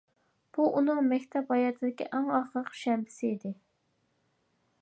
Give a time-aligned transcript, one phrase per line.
[0.57, 3.53] بۇ ئۇنىڭ مەكتەپ ھاياتىدىكى ئەڭ ئاخىرقى شەنبىسى ئىدى.